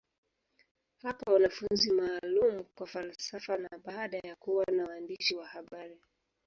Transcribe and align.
Hapa 1.03 1.31
wanafunzi 1.33 1.91
maalumu 1.91 2.63
kwa 2.63 2.87
falsafa 2.87 3.57
na 3.57 3.69
baada 3.85 4.17
ya 4.23 4.35
kuwa 4.35 4.65
na 4.65 4.85
waandishi 4.85 5.35
wa 5.35 5.47
habari 5.47 5.99